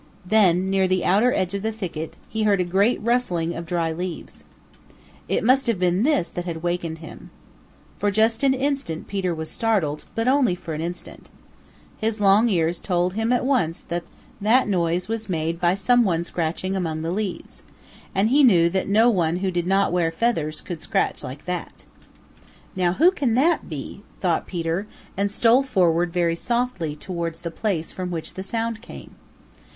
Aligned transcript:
Then, 0.25 0.65
near 0.65 0.87
the 0.87 1.05
outer 1.05 1.31
edge 1.31 1.53
of 1.53 1.61
the 1.61 1.71
thicket, 1.71 2.17
he 2.27 2.41
heard 2.41 2.59
a 2.59 2.63
great 2.63 2.99
rustling 3.03 3.53
of 3.55 3.67
dry 3.67 3.91
leaves. 3.91 4.43
It 5.29 5.43
must 5.43 5.67
have 5.67 5.77
been 5.77 6.01
this 6.01 6.27
that 6.29 6.45
had 6.45 6.63
wakened 6.63 6.97
him. 6.97 7.29
For 7.99 8.09
just 8.09 8.41
an 8.43 8.55
instant 8.55 9.07
Peter 9.07 9.35
was 9.35 9.51
startled, 9.51 10.05
but 10.15 10.27
only 10.27 10.55
for 10.55 10.73
an 10.73 10.81
instant. 10.81 11.29
His 11.97 12.19
long 12.19 12.49
ears 12.49 12.79
told 12.79 13.13
him 13.13 13.31
at 13.31 13.45
once 13.45 13.83
that 13.83 14.03
that 14.41 14.67
noise 14.67 15.07
was 15.07 15.29
made 15.29 15.61
by 15.61 15.75
some 15.75 16.03
one 16.03 16.23
scratching 16.23 16.75
among 16.75 17.03
the 17.03 17.11
leaves, 17.11 17.61
and 18.15 18.29
he 18.29 18.43
knew 18.43 18.69
that 18.71 18.87
no 18.87 19.07
one 19.07 19.35
who 19.35 19.51
did 19.51 19.67
not 19.67 19.91
wear 19.91 20.11
feathers 20.11 20.61
could 20.61 20.81
scratch 20.81 21.23
like 21.23 21.45
that. 21.45 21.85
"Now 22.75 22.93
who 22.93 23.11
can 23.11 23.35
that 23.35 23.69
be?" 23.69 24.01
thought 24.19 24.47
Peter, 24.47 24.87
and 25.15 25.29
stole 25.29 25.61
forward 25.61 26.11
very 26.11 26.35
softly 26.35 26.95
towards 26.95 27.41
the 27.41 27.51
place 27.51 27.91
from 27.91 28.09
which 28.09 28.33
the 28.33 28.41
sound 28.41 28.81
came. 28.81 29.13